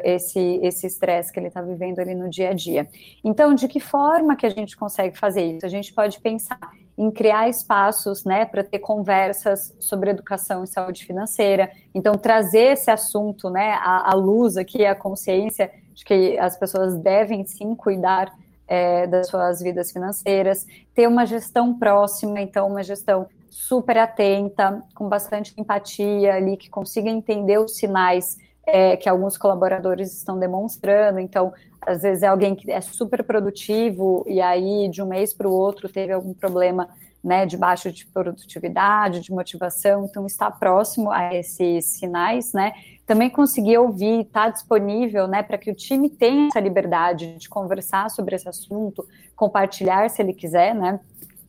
esse 0.03 0.59
esse 0.61 0.87
estresse 0.87 1.31
que 1.31 1.39
ele 1.39 1.47
está 1.47 1.61
vivendo 1.61 1.99
ali 1.99 2.13
no 2.13 2.29
dia 2.29 2.49
a 2.49 2.53
dia. 2.53 2.87
Então, 3.23 3.53
de 3.53 3.67
que 3.67 3.79
forma 3.79 4.35
que 4.35 4.45
a 4.45 4.49
gente 4.49 4.77
consegue 4.77 5.17
fazer 5.17 5.43
isso? 5.43 5.65
A 5.65 5.69
gente 5.69 5.93
pode 5.93 6.19
pensar 6.19 6.59
em 6.97 7.11
criar 7.11 7.47
espaços, 7.47 8.25
né, 8.25 8.43
para 8.45 8.63
ter 8.63 8.79
conversas 8.79 9.75
sobre 9.79 10.09
educação 10.09 10.63
e 10.63 10.67
saúde 10.67 11.05
financeira. 11.05 11.69
Então, 11.93 12.15
trazer 12.15 12.73
esse 12.73 12.89
assunto, 12.89 13.51
né, 13.51 13.73
à, 13.73 14.11
à 14.11 14.15
luz 14.15 14.57
aqui, 14.57 14.83
a 14.83 14.95
consciência 14.95 15.69
de 15.93 16.03
que 16.03 16.37
as 16.39 16.57
pessoas 16.57 16.97
devem 16.97 17.45
sim 17.45 17.75
cuidar 17.75 18.33
é, 18.67 19.05
das 19.05 19.27
suas 19.27 19.61
vidas 19.61 19.91
financeiras, 19.91 20.65
ter 20.93 21.07
uma 21.07 21.25
gestão 21.25 21.77
próxima, 21.77 22.41
então 22.41 22.67
uma 22.67 22.83
gestão 22.83 23.27
super 23.49 23.97
atenta, 23.97 24.83
com 24.93 25.07
bastante 25.07 25.53
empatia 25.57 26.35
ali, 26.35 26.57
que 26.57 26.69
consiga 26.69 27.09
entender 27.09 27.59
os 27.59 27.77
sinais 27.77 28.37
é, 28.67 28.97
que 28.97 29.07
alguns 29.07 29.37
colaboradores 29.37 30.13
estão 30.13 30.37
demonstrando. 30.37 31.19
Então, 31.19 31.53
às 31.81 32.01
vezes 32.01 32.21
é 32.21 32.27
alguém 32.27 32.53
que 32.53 32.69
é 32.69 32.81
super 32.81 33.23
produtivo 33.23 34.25
e 34.27 34.41
aí 34.41 34.89
de 34.89 35.01
um 35.01 35.07
mês 35.07 35.33
para 35.33 35.47
o 35.47 35.53
outro 35.53 35.87
teve 35.87 36.11
algum 36.11 36.33
problema 36.33 36.89
né, 37.23 37.45
de 37.45 37.57
baixa 37.57 37.91
de 37.91 38.05
produtividade, 38.05 39.21
de 39.21 39.31
motivação, 39.31 40.05
então 40.05 40.25
está 40.25 40.51
próximo 40.51 41.11
a 41.11 41.33
esses 41.33 41.85
sinais, 41.85 42.53
né? 42.53 42.73
Também 43.05 43.29
conseguir 43.29 43.77
ouvir, 43.79 44.21
estar 44.21 44.45
tá 44.45 44.49
disponível, 44.49 45.27
né, 45.27 45.41
para 45.41 45.57
que 45.57 45.71
o 45.71 45.75
time 45.75 46.09
tenha 46.09 46.47
essa 46.47 46.59
liberdade 46.59 47.37
de 47.37 47.49
conversar 47.49 48.09
sobre 48.11 48.35
esse 48.35 48.47
assunto, 48.47 49.05
compartilhar 49.35 50.09
se 50.09 50.21
ele 50.21 50.33
quiser, 50.33 50.75
né? 50.75 50.99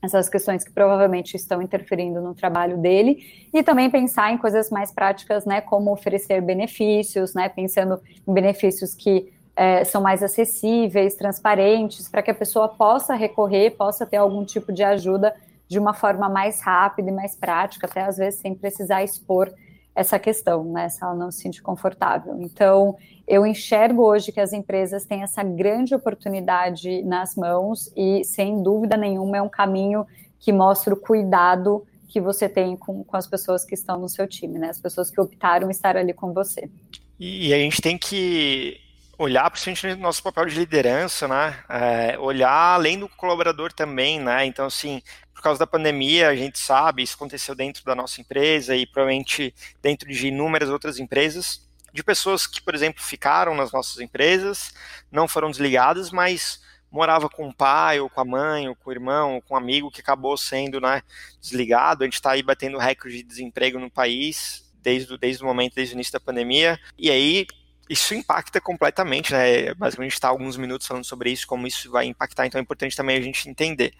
Essas 0.02 0.28
questões 0.28 0.64
que 0.64 0.70
provavelmente 0.70 1.36
estão 1.36 1.60
interferindo 1.60 2.20
no 2.20 2.34
trabalho 2.34 2.78
dele, 2.78 3.48
e 3.52 3.62
também 3.62 3.90
pensar 3.90 4.32
em 4.32 4.38
coisas 4.38 4.70
mais 4.70 4.92
práticas, 4.92 5.44
né, 5.44 5.60
como 5.60 5.92
oferecer 5.92 6.40
benefícios, 6.40 7.34
né, 7.34 7.48
pensando 7.48 8.00
em 8.26 8.32
benefícios 8.32 8.94
que 8.94 9.32
é, 9.56 9.82
são 9.84 10.00
mais 10.00 10.22
acessíveis, 10.22 11.16
transparentes, 11.16 12.08
para 12.08 12.22
que 12.22 12.30
a 12.30 12.34
pessoa 12.34 12.68
possa 12.68 13.14
recorrer, 13.14 13.72
possa 13.72 14.06
ter 14.06 14.16
algum 14.16 14.44
tipo 14.44 14.72
de 14.72 14.84
ajuda 14.84 15.34
de 15.66 15.78
uma 15.78 15.92
forma 15.92 16.28
mais 16.28 16.60
rápida 16.60 17.10
e 17.10 17.12
mais 17.12 17.34
prática, 17.34 17.86
até 17.86 18.02
às 18.02 18.16
vezes 18.16 18.40
sem 18.40 18.54
precisar 18.54 19.02
expor 19.02 19.52
essa 19.94 20.18
questão, 20.18 20.64
né, 20.64 20.88
se 20.88 21.02
ela 21.02 21.14
não 21.14 21.30
se 21.30 21.42
sente 21.42 21.60
confortável. 21.60 22.40
Então, 22.40 22.96
eu 23.26 23.44
enxergo 23.46 24.04
hoje 24.04 24.30
que 24.30 24.40
as 24.40 24.52
empresas 24.52 25.04
têm 25.04 25.22
essa 25.22 25.42
grande 25.42 25.94
oportunidade 25.94 27.02
nas 27.02 27.34
mãos 27.34 27.92
e, 27.96 28.22
sem 28.24 28.62
dúvida 28.62 28.96
nenhuma, 28.96 29.38
é 29.38 29.42
um 29.42 29.48
caminho 29.48 30.06
que 30.38 30.52
mostra 30.52 30.94
o 30.94 30.96
cuidado 30.96 31.84
que 32.06 32.20
você 32.20 32.48
tem 32.48 32.76
com, 32.76 33.04
com 33.04 33.16
as 33.16 33.26
pessoas 33.26 33.64
que 33.64 33.74
estão 33.74 33.98
no 33.98 34.08
seu 34.08 34.26
time, 34.26 34.58
né, 34.58 34.70
as 34.70 34.80
pessoas 34.80 35.10
que 35.10 35.20
optaram 35.20 35.70
estar 35.70 35.96
ali 35.96 36.12
com 36.12 36.32
você. 36.32 36.70
E 37.18 37.52
a 37.52 37.58
gente 37.58 37.82
tem 37.82 37.98
que 37.98 38.80
olhar 39.18 39.50
principalmente 39.50 39.98
no 39.98 40.04
nosso 40.04 40.22
papel 40.22 40.46
de 40.46 40.54
liderança, 40.54 41.26
né? 41.26 41.58
É, 41.68 42.18
olhar 42.18 42.74
além 42.74 42.98
do 42.98 43.08
colaborador 43.08 43.72
também, 43.72 44.20
né? 44.20 44.46
Então, 44.46 44.66
assim, 44.66 45.02
por 45.34 45.42
causa 45.42 45.58
da 45.58 45.66
pandemia, 45.66 46.28
a 46.28 46.36
gente 46.36 46.58
sabe, 46.58 47.02
isso 47.02 47.16
aconteceu 47.16 47.54
dentro 47.54 47.84
da 47.84 47.94
nossa 47.94 48.20
empresa 48.20 48.76
e 48.76 48.86
provavelmente 48.86 49.52
dentro 49.82 50.08
de 50.08 50.28
inúmeras 50.28 50.70
outras 50.70 50.98
empresas, 50.98 51.66
de 51.92 52.02
pessoas 52.02 52.46
que, 52.46 52.62
por 52.62 52.74
exemplo, 52.74 53.02
ficaram 53.02 53.54
nas 53.54 53.72
nossas 53.72 53.98
empresas, 53.98 54.72
não 55.10 55.26
foram 55.26 55.50
desligadas, 55.50 56.10
mas 56.10 56.62
morava 56.90 57.28
com 57.28 57.48
o 57.48 57.54
pai, 57.54 57.98
ou 57.98 58.08
com 58.08 58.20
a 58.20 58.24
mãe, 58.24 58.68
ou 58.68 58.76
com 58.76 58.90
o 58.90 58.92
irmão, 58.92 59.34
ou 59.34 59.42
com 59.42 59.54
um 59.54 59.56
amigo 59.56 59.90
que 59.90 60.00
acabou 60.00 60.36
sendo 60.36 60.80
né, 60.80 61.02
desligado. 61.40 62.02
A 62.02 62.06
gente 62.06 62.14
está 62.14 62.32
aí 62.32 62.42
batendo 62.42 62.78
recorde 62.78 63.16
de 63.16 63.22
desemprego 63.24 63.78
no 63.78 63.90
país 63.90 64.64
desde, 64.80 65.18
desde 65.18 65.42
o 65.42 65.46
momento, 65.46 65.74
desde 65.74 65.94
o 65.94 65.96
início 65.96 66.12
da 66.12 66.20
pandemia. 66.20 66.78
E 66.96 67.10
aí 67.10 67.46
isso 67.88 68.14
impacta 68.14 68.60
completamente, 68.60 69.32
né? 69.32 69.74
Basicamente, 69.74 70.12
está 70.12 70.28
alguns 70.28 70.56
minutos 70.56 70.86
falando 70.86 71.04
sobre 71.04 71.30
isso, 71.30 71.46
como 71.46 71.66
isso 71.66 71.90
vai 71.90 72.06
impactar, 72.06 72.46
então 72.46 72.58
é 72.58 72.62
importante 72.62 72.96
também 72.96 73.16
a 73.16 73.20
gente 73.20 73.48
entender. 73.48 73.94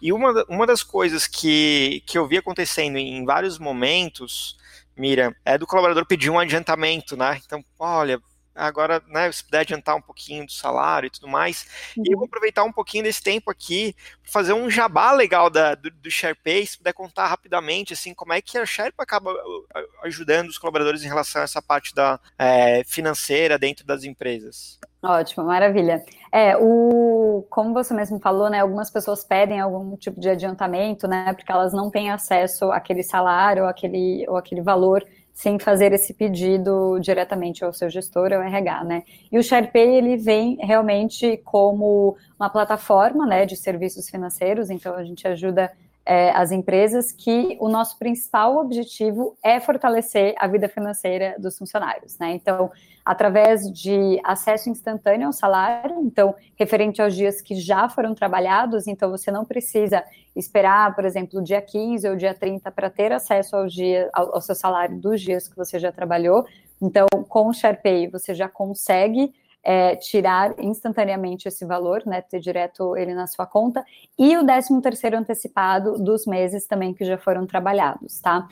E 0.00 0.12
uma, 0.12 0.44
uma 0.48 0.66
das 0.66 0.82
coisas 0.82 1.26
que, 1.26 2.02
que 2.06 2.16
eu 2.16 2.26
vi 2.26 2.38
acontecendo 2.38 2.96
em 2.96 3.24
vários 3.24 3.58
momentos, 3.58 4.56
Mira, 4.96 5.34
é 5.44 5.58
do 5.58 5.66
colaborador 5.66 6.06
pedir 6.06 6.30
um 6.30 6.38
adiantamento, 6.38 7.16
né? 7.16 7.40
Então, 7.44 7.64
olha, 7.78 8.20
agora, 8.54 9.02
né, 9.08 9.30
se 9.32 9.44
puder 9.44 9.60
adiantar 9.60 9.96
um 9.96 10.00
pouquinho 10.00 10.46
do 10.46 10.52
salário 10.52 11.06
e 11.06 11.10
tudo 11.10 11.28
mais. 11.28 11.66
Uhum. 11.96 12.04
E 12.06 12.12
eu 12.12 12.18
vou 12.18 12.26
aproveitar 12.26 12.64
um 12.64 12.72
pouquinho 12.72 13.04
desse 13.04 13.22
tempo 13.22 13.50
aqui 13.50 13.94
para 14.22 14.32
fazer 14.32 14.52
um 14.52 14.70
jabá 14.70 15.12
legal 15.12 15.50
da, 15.50 15.74
do, 15.74 15.90
do 15.90 16.10
SharePay, 16.10 16.66
se 16.66 16.78
puder 16.78 16.92
contar 16.92 17.26
rapidamente, 17.26 17.92
assim, 17.92 18.14
como 18.14 18.32
é 18.32 18.40
que 18.40 18.56
a 18.56 18.66
Sherpa 18.66 19.02
acaba 19.02 19.32
uh, 19.32 19.66
ajudando 20.04 20.48
os 20.48 20.58
colaboradores 20.58 21.02
em 21.04 21.08
relação 21.08 21.42
a 21.42 21.44
essa 21.44 21.60
parte 21.60 21.94
da 21.94 22.18
é, 22.38 22.82
financeira 22.84 23.58
dentro 23.58 23.84
das 23.84 24.04
empresas. 24.04 24.78
Ótimo, 25.02 25.44
maravilha. 25.44 26.02
É, 26.32 26.56
o, 26.56 27.46
como 27.50 27.74
você 27.74 27.92
mesmo 27.92 28.18
falou, 28.18 28.48
né, 28.48 28.60
algumas 28.60 28.90
pessoas 28.90 29.22
pedem 29.22 29.60
algum 29.60 29.96
tipo 29.96 30.18
de 30.18 30.30
adiantamento, 30.30 31.06
né, 31.06 31.32
porque 31.34 31.52
elas 31.52 31.72
não 31.72 31.90
têm 31.90 32.10
acesso 32.10 32.72
àquele 32.72 33.02
salário, 33.02 33.66
àquele, 33.66 34.24
ou 34.28 34.36
aquele 34.36 34.62
valor 34.62 35.04
sem 35.34 35.58
fazer 35.58 35.92
esse 35.92 36.14
pedido 36.14 36.98
diretamente 37.00 37.64
ao 37.64 37.72
seu 37.72 37.90
gestor, 37.90 38.32
ao 38.32 38.40
RH, 38.40 38.84
né? 38.84 39.02
E 39.32 39.36
o 39.36 39.42
SharePay, 39.42 39.96
ele 39.96 40.16
vem 40.16 40.56
realmente 40.60 41.36
como 41.38 42.16
uma 42.38 42.48
plataforma, 42.48 43.26
né, 43.26 43.44
de 43.44 43.56
serviços 43.56 44.08
financeiros, 44.08 44.70
então 44.70 44.94
a 44.94 45.02
gente 45.02 45.26
ajuda 45.26 45.72
é, 46.06 46.30
as 46.32 46.52
empresas 46.52 47.10
que 47.10 47.56
o 47.60 47.68
nosso 47.68 47.98
principal 47.98 48.58
objetivo 48.58 49.36
é 49.42 49.58
fortalecer 49.58 50.34
a 50.38 50.46
vida 50.46 50.68
financeira 50.68 51.34
dos 51.38 51.56
funcionários, 51.56 52.18
né? 52.18 52.32
Então, 52.32 52.70
através 53.04 53.70
de 53.72 54.20
acesso 54.22 54.68
instantâneo 54.68 55.26
ao 55.26 55.32
salário, 55.32 56.00
então, 56.02 56.34
referente 56.56 57.00
aos 57.00 57.14
dias 57.14 57.40
que 57.40 57.54
já 57.54 57.88
foram 57.88 58.14
trabalhados, 58.14 58.86
então 58.86 59.10
você 59.10 59.30
não 59.30 59.44
precisa 59.44 60.04
esperar, 60.36 60.94
por 60.94 61.04
exemplo, 61.04 61.40
o 61.40 61.42
dia 61.42 61.62
15 61.62 62.08
ou 62.08 62.16
dia 62.16 62.34
30 62.34 62.70
para 62.70 62.90
ter 62.90 63.12
acesso 63.12 63.56
ao, 63.56 63.66
dia, 63.66 64.10
ao, 64.12 64.34
ao 64.34 64.40
seu 64.40 64.54
salário 64.54 64.98
dos 64.98 65.20
dias 65.20 65.48
que 65.48 65.56
você 65.56 65.78
já 65.78 65.90
trabalhou. 65.90 66.44
Então, 66.82 67.06
com 67.28 67.48
o 67.48 67.52
SharePay, 67.52 68.08
você 68.08 68.34
já 68.34 68.48
consegue 68.48 69.32
é, 69.64 69.96
tirar 69.96 70.54
instantaneamente 70.58 71.48
esse 71.48 71.64
valor, 71.64 72.02
né, 72.04 72.20
ter 72.20 72.38
direto 72.38 72.96
ele 72.96 73.14
na 73.14 73.26
sua 73.26 73.46
conta, 73.46 73.82
e 74.18 74.36
o 74.36 74.44
13 74.44 74.80
terceiro 74.82 75.16
antecipado 75.16 75.98
dos 75.98 76.26
meses 76.26 76.66
também 76.66 76.92
que 76.92 77.04
já 77.04 77.16
foram 77.16 77.46
trabalhados, 77.46 78.20
tá? 78.20 78.46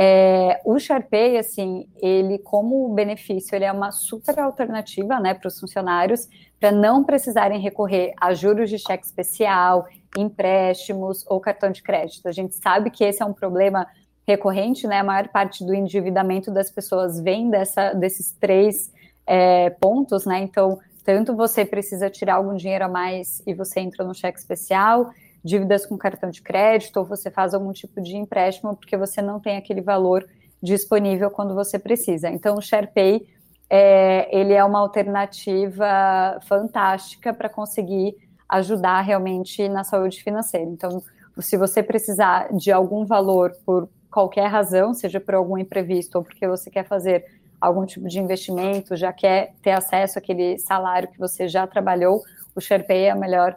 É, 0.00 0.60
o 0.64 0.78
SharePay, 0.78 1.38
assim, 1.38 1.88
ele 1.96 2.38
como 2.38 2.88
benefício, 2.90 3.56
ele 3.56 3.64
é 3.64 3.72
uma 3.72 3.90
super 3.90 4.38
alternativa, 4.38 5.18
né, 5.18 5.34
para 5.34 5.48
os 5.48 5.58
funcionários, 5.58 6.28
para 6.60 6.70
não 6.70 7.02
precisarem 7.02 7.58
recorrer 7.60 8.12
a 8.20 8.34
juros 8.34 8.68
de 8.70 8.78
cheque 8.78 9.06
especial, 9.06 9.86
empréstimos 10.16 11.24
ou 11.26 11.40
cartão 11.40 11.72
de 11.72 11.82
crédito. 11.82 12.28
A 12.28 12.32
gente 12.32 12.54
sabe 12.54 12.90
que 12.90 13.02
esse 13.02 13.22
é 13.22 13.26
um 13.26 13.32
problema 13.32 13.86
recorrente, 14.26 14.86
né, 14.86 14.98
a 14.98 15.04
maior 15.04 15.28
parte 15.28 15.64
do 15.64 15.74
endividamento 15.74 16.52
das 16.52 16.70
pessoas 16.70 17.18
vem 17.18 17.48
dessa, 17.48 17.92
desses 17.94 18.30
três 18.32 18.92
é, 19.28 19.68
pontos, 19.70 20.24
né, 20.24 20.40
então, 20.40 20.78
tanto 21.04 21.36
você 21.36 21.64
precisa 21.64 22.08
tirar 22.08 22.36
algum 22.36 22.54
dinheiro 22.54 22.86
a 22.86 22.88
mais 22.88 23.42
e 23.46 23.52
você 23.52 23.80
entra 23.80 24.04
no 24.04 24.14
cheque 24.14 24.38
especial, 24.38 25.10
dívidas 25.44 25.86
com 25.86 25.96
cartão 25.98 26.30
de 26.30 26.42
crédito 26.42 26.96
ou 26.96 27.04
você 27.04 27.30
faz 27.30 27.52
algum 27.54 27.72
tipo 27.72 28.00
de 28.00 28.16
empréstimo 28.16 28.74
porque 28.74 28.96
você 28.96 29.20
não 29.20 29.38
tem 29.38 29.56
aquele 29.56 29.82
valor 29.82 30.26
disponível 30.62 31.30
quando 31.30 31.54
você 31.54 31.78
precisa. 31.78 32.28
Então, 32.28 32.56
o 32.56 32.62
SharePay 32.62 33.26
é, 33.70 34.28
ele 34.36 34.54
é 34.54 34.64
uma 34.64 34.80
alternativa 34.80 36.40
fantástica 36.46 37.32
para 37.34 37.48
conseguir 37.48 38.16
ajudar 38.48 39.02
realmente 39.02 39.68
na 39.68 39.84
saúde 39.84 40.22
financeira. 40.22 40.68
Então, 40.70 41.02
se 41.38 41.56
você 41.56 41.82
precisar 41.82 42.48
de 42.56 42.72
algum 42.72 43.04
valor 43.04 43.52
por 43.64 43.88
qualquer 44.10 44.46
razão, 44.46 44.94
seja 44.94 45.20
por 45.20 45.34
algum 45.34 45.58
imprevisto 45.58 46.16
ou 46.16 46.24
porque 46.24 46.48
você 46.48 46.70
quer 46.70 46.84
fazer 46.84 47.24
algum 47.60 47.84
tipo 47.84 48.08
de 48.08 48.18
investimento, 48.18 48.96
já 48.96 49.12
quer 49.12 49.54
ter 49.62 49.72
acesso 49.72 50.18
àquele 50.18 50.58
salário 50.58 51.08
que 51.08 51.18
você 51.18 51.48
já 51.48 51.66
trabalhou, 51.66 52.22
o 52.54 52.60
SharePay 52.60 53.04
é 53.04 53.10
a 53.10 53.16
melhor 53.16 53.56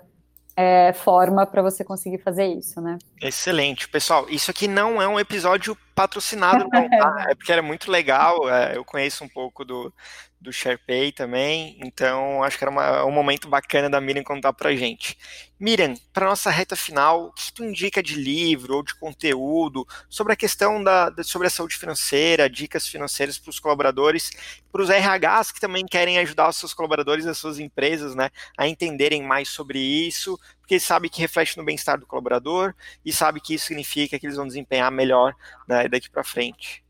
é, 0.56 0.94
forma 0.94 1.46
para 1.46 1.62
você 1.62 1.84
conseguir 1.84 2.20
fazer 2.20 2.46
isso, 2.46 2.82
né? 2.82 2.98
Excelente. 3.22 3.88
Pessoal, 3.88 4.30
isso 4.30 4.52
aqui 4.52 4.68
não 4.68 5.02
é 5.02 5.08
um 5.08 5.20
episódio 5.20 5.76
patrocinado, 5.96 6.68
não, 6.72 6.90
tá? 6.90 7.26
É 7.32 7.36
porque 7.36 7.52
era 7.52 7.62
muito 7.62 7.92
legal, 7.92 8.50
é, 8.50 8.76
eu 8.76 8.84
conheço 8.84 9.24
um 9.24 9.30
pouco 9.30 9.64
do, 9.64 9.94
do 10.42 10.52
SharePay 10.52 11.12
também, 11.12 11.78
então 11.84 12.44
acho 12.44 12.58
que 12.58 12.64
era 12.64 12.72
uma, 12.72 13.06
um 13.06 13.12
momento 13.12 13.48
bacana 13.48 13.88
da 13.90 14.02
Miriam 14.02 14.24
contar 14.24 14.52
pra 14.54 14.76
gente. 14.76 15.16
Miriam, 15.60 15.94
para 16.12 16.26
nossa 16.26 16.50
reta 16.50 16.76
final, 16.76 17.26
o 17.26 17.32
que 17.32 17.54
tu 17.54 17.64
indica 17.64 18.02
de 18.02 18.16
livro 18.16 18.78
ou 18.78 18.84
de 18.84 18.96
conteúdo 18.96 19.86
sobre 20.10 20.34
a 20.34 20.36
questão 20.36 20.84
da, 20.84 21.14
sobre 21.24 21.46
a 21.46 21.52
saúde 21.52 21.78
financeira, 21.78 22.50
dicas 22.50 22.88
financeiras 22.88 23.38
para 23.38 23.52
os 23.52 23.60
colaboradores, 23.60 24.32
para 24.72 24.82
os 24.82 24.90
RHs 24.90 25.52
que 25.52 25.60
também 25.60 25.86
querem 25.86 26.18
ajudar 26.18 26.50
os 26.50 26.56
seus 26.58 26.74
colaboradores, 26.74 27.28
as 27.28 27.38
suas 27.38 27.60
empresas, 27.60 28.16
né, 28.16 28.32
a 28.58 28.68
entenderem 28.68 29.22
mais 29.22 29.50
sobre 29.50 29.78
isso, 29.78 30.40
porque 30.62 30.80
sabe 30.80 31.10
que 31.10 31.20
reflete 31.20 31.58
no 31.58 31.66
bem-estar 31.66 32.00
do 32.00 32.08
colaborador 32.08 32.74
e 33.04 33.12
sabe 33.12 33.42
que 33.42 33.56
isso 33.56 33.66
significa 33.66 34.18
que 34.18 34.26
eles 34.26 34.38
vão 34.38 34.48
desempenhar 34.48 34.90
melhor 34.92 35.36
né, 35.68 35.88
daqui 35.90 36.10
para 36.10 36.24
frente. 36.24 36.84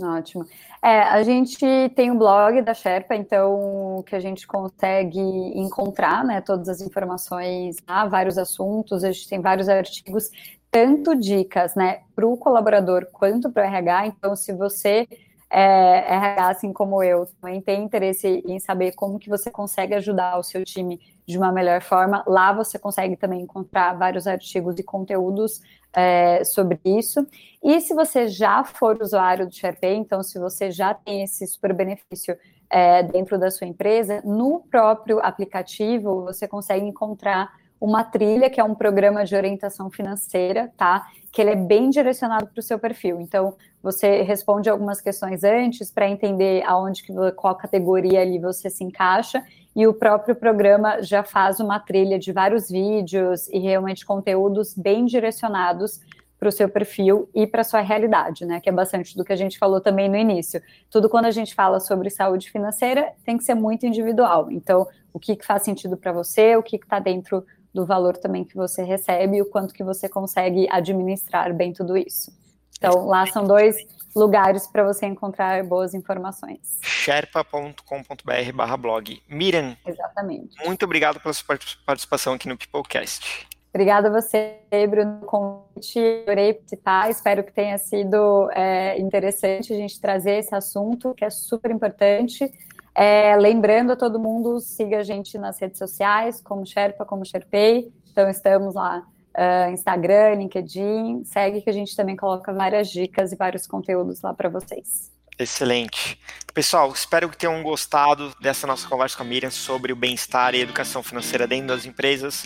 Ótimo. 0.00 0.44
É, 0.80 1.00
a 1.00 1.22
gente 1.24 1.58
tem 1.96 2.10
um 2.10 2.18
blog 2.18 2.62
da 2.62 2.72
Sherpa, 2.72 3.16
então 3.16 4.04
que 4.06 4.14
a 4.14 4.20
gente 4.20 4.46
consegue 4.46 5.18
encontrar, 5.18 6.24
né, 6.24 6.40
todas 6.40 6.68
as 6.68 6.80
informações, 6.80 7.76
lá, 7.88 8.06
vários 8.06 8.38
assuntos, 8.38 9.02
a 9.02 9.10
gente 9.10 9.28
tem 9.28 9.40
vários 9.40 9.68
artigos, 9.68 10.30
tanto 10.70 11.16
dicas, 11.16 11.74
né, 11.74 12.02
para 12.14 12.26
o 12.26 12.36
colaborador 12.36 13.06
quanto 13.12 13.50
para 13.50 13.64
o 13.64 13.66
RH. 13.66 14.06
Então, 14.06 14.36
se 14.36 14.52
você 14.52 15.08
é, 15.50 16.14
RH, 16.14 16.48
assim 16.48 16.72
como 16.72 17.02
eu, 17.02 17.26
também 17.40 17.60
tem 17.60 17.82
interesse 17.82 18.42
em 18.46 18.58
saber 18.58 18.92
como 18.92 19.18
que 19.18 19.28
você 19.28 19.50
consegue 19.50 19.94
ajudar 19.94 20.38
o 20.38 20.42
seu 20.42 20.64
time 20.64 21.00
de 21.26 21.38
uma 21.38 21.52
melhor 21.52 21.82
forma, 21.82 22.22
lá 22.26 22.52
você 22.52 22.78
consegue 22.78 23.16
também 23.16 23.42
encontrar 23.42 23.94
vários 23.94 24.26
artigos 24.26 24.78
e 24.78 24.82
conteúdos 24.82 25.60
é, 25.92 26.44
sobre 26.44 26.78
isso. 26.84 27.26
E 27.62 27.80
se 27.80 27.94
você 27.94 28.28
já 28.28 28.62
for 28.64 29.00
usuário 29.00 29.46
do 29.46 29.54
SharePay, 29.54 29.96
então 29.96 30.22
se 30.22 30.38
você 30.38 30.70
já 30.70 30.94
tem 30.94 31.22
esse 31.22 31.46
super 31.46 31.72
benefício 31.74 32.36
é, 32.70 33.02
dentro 33.02 33.38
da 33.38 33.50
sua 33.50 33.66
empresa, 33.66 34.20
no 34.24 34.60
próprio 34.70 35.18
aplicativo 35.20 36.24
você 36.24 36.46
consegue 36.46 36.84
encontrar 36.84 37.50
uma 37.80 38.02
trilha, 38.04 38.50
que 38.50 38.60
é 38.60 38.64
um 38.64 38.74
programa 38.74 39.24
de 39.24 39.34
orientação 39.36 39.90
financeira, 39.90 40.72
tá? 40.76 41.06
Que 41.32 41.40
ele 41.40 41.50
é 41.50 41.56
bem 41.56 41.90
direcionado 41.90 42.46
para 42.46 42.60
o 42.60 42.62
seu 42.62 42.78
perfil. 42.78 43.20
Então, 43.20 43.54
você 43.82 44.22
responde 44.22 44.68
algumas 44.68 45.00
questões 45.00 45.44
antes 45.44 45.90
para 45.90 46.08
entender 46.08 46.62
aonde 46.64 47.02
que 47.02 47.12
qual 47.36 47.54
categoria 47.54 48.20
ali 48.20 48.38
você 48.38 48.68
se 48.68 48.82
encaixa 48.82 49.44
e 49.76 49.86
o 49.86 49.94
próprio 49.94 50.34
programa 50.34 51.00
já 51.02 51.22
faz 51.22 51.60
uma 51.60 51.78
trilha 51.78 52.18
de 52.18 52.32
vários 52.32 52.68
vídeos 52.68 53.48
e 53.48 53.58
realmente 53.58 54.04
conteúdos 54.04 54.74
bem 54.74 55.04
direcionados 55.04 56.00
para 56.38 56.48
o 56.48 56.52
seu 56.52 56.68
perfil 56.68 57.28
e 57.34 57.46
para 57.46 57.62
a 57.62 57.64
sua 57.64 57.80
realidade, 57.80 58.44
né? 58.44 58.60
Que 58.60 58.68
é 58.68 58.72
bastante 58.72 59.16
do 59.16 59.24
que 59.24 59.32
a 59.32 59.36
gente 59.36 59.58
falou 59.58 59.80
também 59.80 60.08
no 60.08 60.16
início. 60.16 60.62
Tudo 60.90 61.08
quando 61.08 61.26
a 61.26 61.30
gente 61.30 61.54
fala 61.54 61.80
sobre 61.80 62.10
saúde 62.10 62.50
financeira 62.50 63.12
tem 63.24 63.36
que 63.36 63.44
ser 63.44 63.54
muito 63.54 63.86
individual. 63.86 64.50
Então, 64.50 64.86
o 65.12 65.18
que, 65.18 65.34
que 65.34 65.44
faz 65.44 65.62
sentido 65.62 65.96
para 65.96 66.12
você, 66.12 66.56
o 66.56 66.62
que 66.62 66.76
está 66.76 66.98
dentro 66.98 67.44
do 67.74 67.86
valor 67.86 68.16
também 68.16 68.44
que 68.44 68.56
você 68.56 68.82
recebe 68.82 69.36
e 69.36 69.42
o 69.42 69.46
quanto 69.46 69.74
que 69.74 69.84
você 69.84 70.08
consegue 70.08 70.66
administrar 70.70 71.52
bem 71.54 71.72
tudo 71.72 71.96
isso. 71.96 72.32
Então, 72.76 73.06
lá 73.06 73.26
são 73.26 73.44
dois 73.44 73.76
lugares 74.14 74.66
para 74.66 74.84
você 74.84 75.06
encontrar 75.06 75.62
boas 75.64 75.94
informações. 75.94 76.78
sherpa.com.br 76.80 78.52
barra 78.54 78.76
blog. 78.76 79.22
Miriam. 79.28 79.76
Exatamente. 79.86 80.64
Muito 80.64 80.84
obrigado 80.84 81.20
pela 81.20 81.34
sua 81.34 81.58
participação 81.84 82.34
aqui 82.34 82.48
no 82.48 82.56
Peoplecast. 82.56 83.48
Obrigada 83.70 84.08
a 84.08 84.10
você, 84.10 84.56
Bruno, 84.88 85.20
convite. 85.20 85.98
Adorei 86.22 86.54
participar. 86.54 87.10
Espero 87.10 87.44
que 87.44 87.52
tenha 87.52 87.76
sido 87.78 88.50
é, 88.52 88.98
interessante 88.98 89.72
a 89.72 89.76
gente 89.76 90.00
trazer 90.00 90.38
esse 90.38 90.54
assunto, 90.54 91.14
que 91.14 91.24
é 91.24 91.30
super 91.30 91.70
importante. 91.70 92.50
É, 92.94 93.36
lembrando 93.36 93.92
a 93.92 93.96
todo 93.96 94.18
mundo, 94.18 94.60
siga 94.60 94.98
a 94.98 95.02
gente 95.02 95.38
nas 95.38 95.58
redes 95.60 95.78
sociais, 95.78 96.40
como 96.42 96.66
Sherpa, 96.66 97.04
como 97.04 97.24
Sherpay. 97.24 97.92
Então, 98.10 98.28
estamos 98.28 98.74
lá, 98.74 99.02
uh, 99.36 99.70
Instagram, 99.72 100.34
LinkedIn. 100.34 101.24
Segue 101.24 101.60
que 101.60 101.70
a 101.70 101.72
gente 101.72 101.94
também 101.94 102.16
coloca 102.16 102.52
várias 102.52 102.90
dicas 102.90 103.32
e 103.32 103.36
vários 103.36 103.66
conteúdos 103.66 104.20
lá 104.22 104.34
para 104.34 104.48
vocês. 104.48 105.12
Excelente. 105.38 106.18
Pessoal, 106.52 106.90
espero 106.92 107.28
que 107.28 107.36
tenham 107.36 107.62
gostado 107.62 108.32
dessa 108.40 108.66
nossa 108.66 108.88
conversa 108.88 109.16
com 109.16 109.22
a 109.22 109.26
Miriam 109.26 109.50
sobre 109.50 109.92
o 109.92 109.96
bem-estar 109.96 110.54
e 110.54 110.60
educação 110.60 111.00
financeira 111.02 111.46
dentro 111.46 111.68
das 111.68 111.86
empresas. 111.86 112.42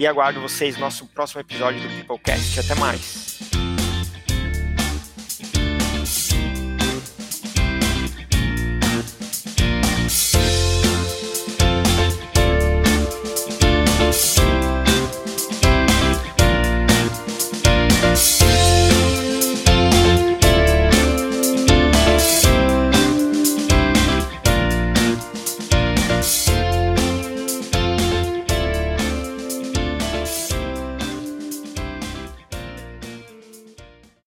E 0.00 0.06
aguardo 0.06 0.40
vocês 0.40 0.74
no 0.74 0.80
nosso 0.80 1.06
próximo 1.06 1.40
episódio 1.40 1.80
do 1.80 1.88
Peoplecast. 1.88 2.58
Até 2.58 2.74
mais. 2.74 3.61